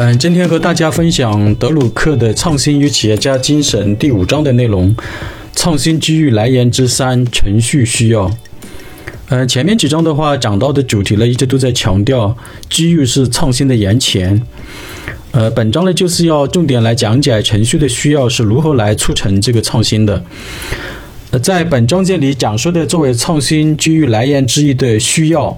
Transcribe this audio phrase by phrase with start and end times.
[0.00, 4.94] 嗯，今天和大家分享德鲁克的《创新与企业家精神》第五章的内容：
[5.56, 8.30] 创新机遇来源之三，程序需要。
[9.28, 12.36] 呃，前面几章的话讲到的主题呢，一直都在强调
[12.70, 14.40] 机遇是创新的源泉。
[15.32, 20.22] 呃，本章呢就是要重点来讲解程序的需要是如何来促成这个创新的。
[21.32, 25.56] 呃，在本章节里讲述的作为创新机遇来源之一的需要。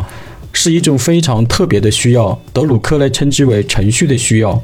[0.53, 4.63] 是一种非常特别的需要，德鲁克呢称之为程序的需要。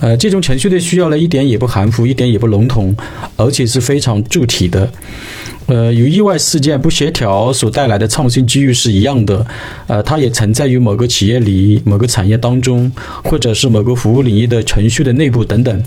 [0.00, 2.96] 呃，这种程序的需要呢，一点也不含糊，一点也不笼统，
[3.36, 4.88] 而且是非常具体的。
[5.66, 9.44] 呃，与意外事件不协调所带来的创新机遇是一样的。
[9.88, 12.90] 呃，它也存在于某个企业里、某个产业当中，
[13.24, 15.82] 或者是某个服务领域的程序的内部等等。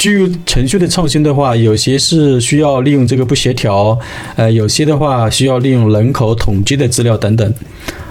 [0.00, 3.98] 基于程序的创新的话，有些是需要利用这个不协调，
[4.34, 7.54] 呃，有些的话需要利用人口统计的资料等等。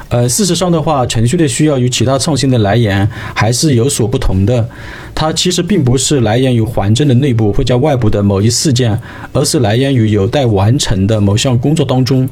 [0.10, 4.70] 呃，事实上的话，程序的需要与其他创新的来源还是有所不同的。
[5.16, 9.02] 它其实并不是来源于环境的内部或者外部的某一事件，
[9.34, 12.30] 而是来源于有待完成的某项工作当中。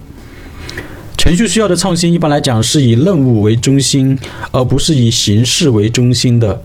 [1.18, 4.20] 程序需要的创新，一般来讲是以任务为中心，
[4.52, 6.62] 而不是以形式为中心的。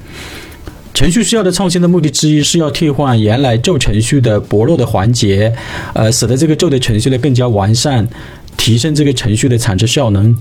[0.95, 5.53] 程序需要的创新的目的之一是要替换原来旧程序的薄弱的环节，
[5.95, 8.07] 呃，使得这个旧的程序呢更加完善，
[8.57, 10.37] 提升这个程序的产值效能。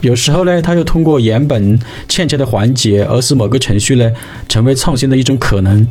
[0.00, 4.10] 有时候呢，它又通过原本欠缺的环节，而使某个程序呢
[4.48, 5.86] 成为创新的一种可能。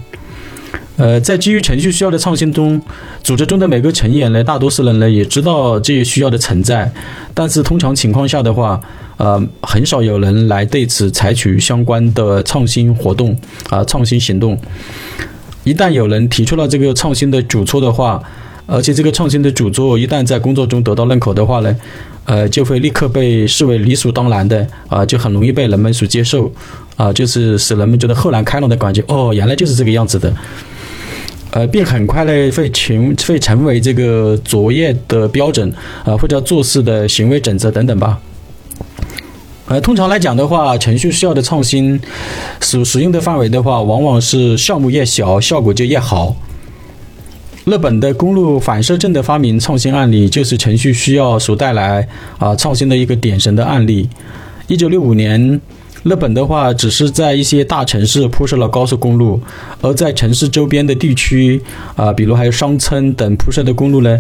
[0.98, 2.82] 呃，在基于程序需要的创新中，
[3.24, 6.92] 组织中的每个成员呢，大多数人呢也知道这些需要的存在，
[7.34, 8.80] 但是通常情况下的话。
[9.18, 13.38] 呃，很少有人来对此采取相关的创新活动
[13.70, 14.58] 啊，创新行动。
[15.64, 18.20] 一旦有人提出了这个创新的主措的话，
[18.66, 21.76] 而且这个创新的主作一旦在工作中得到认可的话呢，
[22.26, 26.52] 呃，就会立刻被视为理所当然的啊，就很容易被人们所接受
[26.96, 29.04] 啊，就是使人们觉得豁然开朗的感觉。
[29.08, 30.34] 哦，原来就是这个样子的，
[31.52, 35.72] 呃，并很快呢会成会成为这个作业的标准
[36.04, 38.20] 啊，或者做事的行为准则等等吧。
[39.68, 42.00] 呃，通常来讲的话，程序需要的创新
[42.60, 46.36] 所使用的范围的话，往往是项目越小，效果就越好。
[47.66, 52.08] 日本的公路反射镜的发明创新案例，就是程序需要所带来
[52.38, 54.10] 啊创新的一个典型的案例。
[54.68, 55.62] 一九六五年，
[56.04, 59.40] 日本的话只是在一些大城市铺设了高速公路，
[59.82, 61.62] 而在城市周边的地区
[61.96, 64.20] 啊，比如还有商村等铺设的公路呢，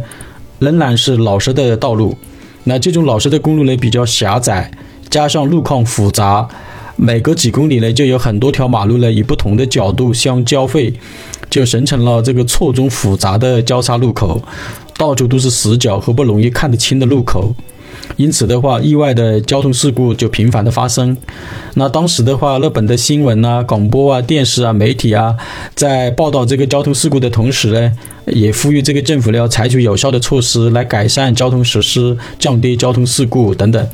[0.59, 2.15] 仍然是老式的道路。
[2.65, 4.69] 那这种老式的公路呢，比较狭窄。
[5.09, 6.47] 加上路况复杂，
[6.95, 10.93] 每隔几公里呢，就有很多条马路呢以不同的角度相交汇，
[11.49, 14.41] 就形成了这个错综复杂的交叉路口，
[14.95, 17.53] 到处都是死角和不容易看得清的路口，
[18.17, 21.15] 因此的话，意外的交通事故就频繁的发生。
[21.75, 25.35] 那当时的话，日本的新闻啊、广播啊、电视啊、媒体啊，
[25.73, 27.91] 在报道这个交通事故的同时呢，
[28.27, 33.87] 也呼吁这个政府呢要采取有效的措施来改善交通设施，降低交通事故等等。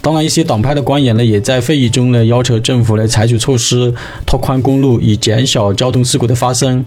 [0.00, 3.94] 当然，一些党派的官员呢，也在会议中呢要求政府来采取措施，
[4.26, 6.84] 拓宽公路，以减少交通事故的发生。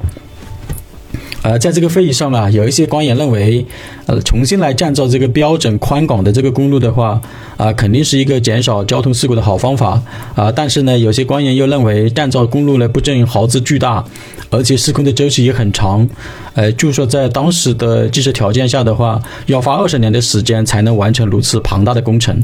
[1.48, 3.66] 呃，在这个会议上啊，有一些官员认为，
[4.06, 7.22] 呃，重新来建造这个标准宽广的这个公路的话，
[7.56, 10.02] 啊，肯定是一个减少交通事故的好方法
[10.36, 10.52] 啊。
[10.52, 14.04] 但是呢，有些官员又认为，建造公路呢不仅耗资巨大，
[14.50, 16.06] 而且施工的周期也很长。
[16.54, 22.44] 呃，就说在当时的技术条件下的话，要花二十年的时间才能完成如此庞大的工程。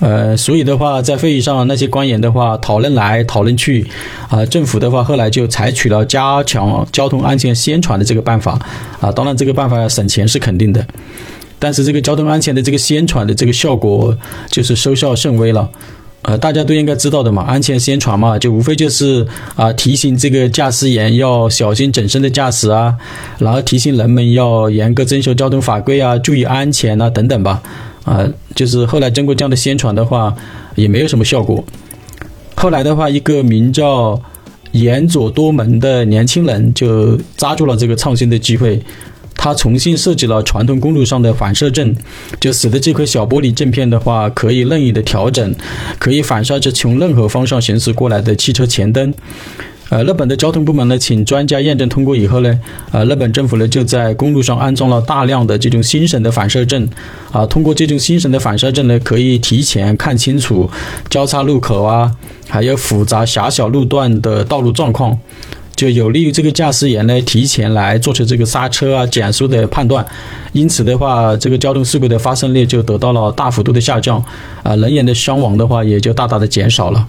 [0.00, 3.86] 呃，所以的话，在会议上那些官员的话讨论来讨论去，
[4.28, 8.58] 啊，政府的话后来就采取了加强交通安全宣传的这个办法，
[9.00, 10.84] 啊，当然这个办法省钱是肯定的，
[11.60, 14.14] 但是这个交通安全的这个宣传的这个效果
[14.48, 15.70] 就是收效甚微了，
[16.22, 19.24] 呃，大家都应该知道的嘛，安全宣传嘛，就无非就是
[19.54, 22.94] 啊提醒这个驾驶员要小心谨慎的驾驶啊，
[23.38, 27.62] 然后提醒人们要严格遵守交通法规啊，注意安全啊等等吧。
[28.04, 28.24] 啊，
[28.54, 30.34] 就是后来经过这样的宣传的话，
[30.74, 31.64] 也没有什么效果。
[32.54, 34.20] 后来的话，一个名叫
[34.72, 38.82] 岩佐多门的年轻人就抓住了这个创新的机会，
[39.34, 41.96] 他重新设计了传统公路上的反射镜，
[42.40, 45.54] 就使得这块小玻璃镜片的话可以任意的调整，
[45.98, 49.12] 可以反射着从任何方向行驶过来的汽车前灯。
[49.90, 52.58] 呃，日本的交通部门呢，请专家验证通过以后呢，
[52.90, 56.88] 呃，日本政府呢就在公路上安装了大量的这种新型的反射镜，
[57.30, 60.68] 啊，通过这种新型的反射镜呢，可以提前看清楚
[61.10, 62.10] 交叉路口啊，
[62.48, 65.16] 还有复杂狭小路段的道路状况，
[65.76, 70.04] 就有利于这个驾驶员呢提前来做出这个刹车啊、减速的判断，
[70.52, 74.24] 因此的话，这个交通事故的发生率就得到了大幅度的下降，
[74.62, 77.06] 啊，人员的伤亡的话也就大大的减少了。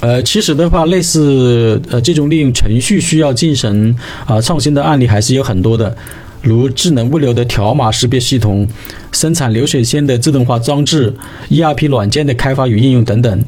[0.00, 3.96] 呃，其实的话，类似呃这种利用程序需要进行
[4.26, 5.96] 啊创新的案例还是有很多的，
[6.40, 8.66] 如智能物流的条码识别系统、
[9.10, 11.12] 生产流水线的自动化装置、
[11.50, 13.44] ERP 软件的开发与应用等等。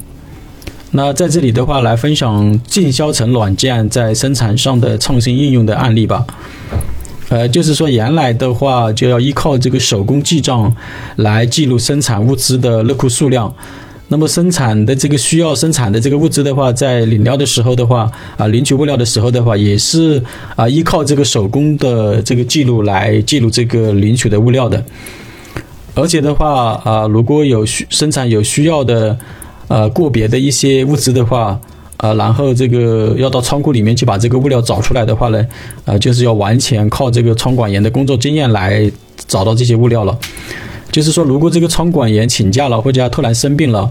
[0.91, 6.27] 那在这里的话，来分享进销存软件在生产上的创新应用的案例吧。
[7.29, 10.75] 呃，就是说原来的话就要依靠这个手工记账
[11.15, 13.55] 来记录生产物资的入库数量。
[14.13, 20.21] 那么生产的这个需要生产的这个物资的话，在领料的时候的话，啊，领取物料的时候的话，也是
[20.57, 24.85] 啊，依靠这个手工的这个记录来记录这个领取的物料的。
[25.95, 29.17] 而且的话，啊，如果有需生产有需要的，
[29.69, 31.61] 呃，个别的一些物资的话，
[31.99, 35.47] 啊，然后这个要到仓库里面去把这个物料找出来的话呢，
[35.85, 38.91] 啊，就是要完全靠这个仓管员的工作经验来
[39.29, 40.19] 找到这些物料了。
[40.91, 43.91] 就是说，如果这个仓管员请假了或者他突然生病了，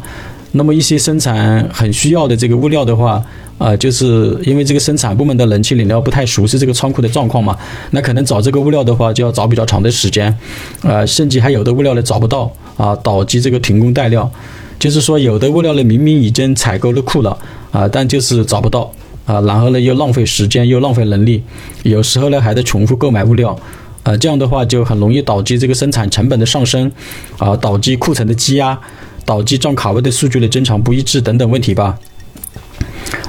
[0.51, 3.24] 那么一些生产很需要的这个物料的话，
[3.57, 7.56] 啊，就是因为这个生产部门的人去领料不太熟悉这个仓库的状况嘛，
[7.92, 10.36] 那可能找这个物料的话就要找比较长的时间，
[10.81, 14.30] 啊，甚至还有的物料呢找不到啊，导致这个停工待料。
[14.80, 17.38] 就是说，有的物料呢明明已经采购入库了
[17.72, 18.92] 啊，但就是找不到
[19.25, 21.44] 啊，然后呢又浪费时间又浪费人力，
[21.84, 23.57] 有时候呢还得重复购买物料。
[24.10, 26.92] 呃，这样的话就很容易导致这个生产成本的上升，
[27.38, 28.76] 啊，导致库存的积压，
[29.24, 32.00] 导致账卡位的数据的增长不一致等等问题吧。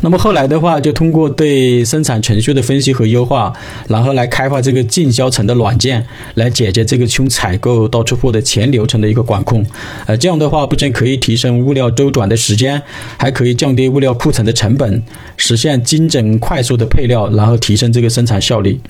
[0.00, 3.52] 那么后来的话，就通过对生产程序的分析和优化，
[3.88, 6.06] 然后来开发这个进销存的软件，
[6.36, 9.62] 来解决这个从采购到出货的全流程的一个管控。
[10.06, 12.80] 呃，这样的话不仅可以提升物料周转的时间，
[13.18, 15.02] 还可以降低物料库存的成本，
[15.36, 18.80] 实现精准快速的配料，然后提升这个生产效率。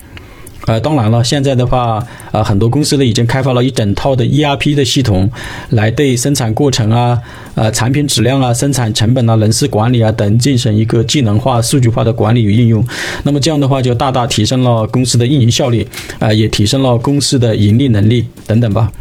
[0.67, 5.29] 呃，当然了，现在的话，呃，很多公司呢已经开发了一整套的 ERP 的系统，
[5.69, 7.17] 来对生产过程啊、
[7.55, 12.85] 呃，产品质量啊、生产成本啊、人事管理啊等进行一个技能化、数据化的管理与应用。
[13.23, 15.85] 那么这样的话，就大大提升了公司的运营效率，
[16.19, 18.91] 啊，也提升了公司的盈利能力等等吧。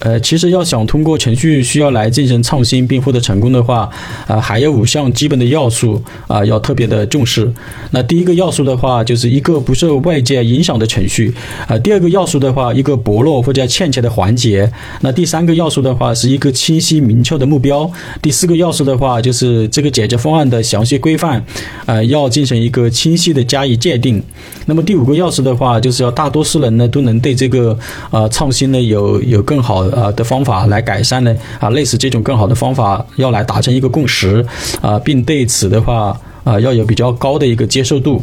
[0.00, 3.90] 呃，其实要想通过程序需要来进行创新并获得成功的话，
[4.28, 7.50] 啊，还有五项基本的要素啊，要特别的重视。
[7.90, 11.34] 那第一个要素的话，就是一个不受外界影响的程序
[11.66, 14.64] 啊；第二个要素的话，一个薄弱或者欠缺的环节；
[15.00, 17.90] 那第三个要素的话，是一个清晰明确的目标；
[18.22, 21.44] 第四个要素的话，就是这个解决方案的详细规范，
[21.86, 24.22] 呃，要进行一个清晰的加以界定。
[24.66, 27.76] 那么第五个要素的话，就是要大多数人呢都能对这个
[28.10, 29.87] 呃创新呢有有更好。
[29.94, 34.44] 呃的方法来改善呢啊，类似这种更好的方法要来达成一个共识
[34.80, 38.22] 啊，并对此的话啊要有比较高的一个接受度。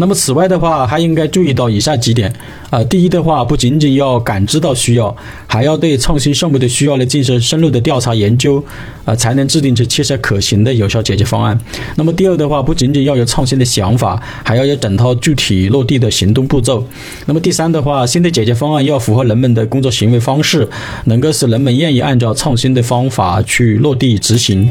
[0.00, 2.32] 那么此外的话，还应该注意到以下几点
[2.70, 2.82] 啊。
[2.84, 5.14] 第一的话，不仅仅要感知到需要，
[5.48, 8.64] 还要对创新项目的需要呢进行深入的调查研究
[9.04, 11.58] 啊，才能制定出切实可行的有效解决方案。
[11.96, 16.86] 那么第二的话，不仅仅要有创新的想法，还要有整套具体落地的行动步骤。
[17.26, 20.68] 那么第三的话，新的解决方案要符合人们的工作行为方式，
[21.06, 24.70] 能够使人们愿意按照创新的方法去落地执行。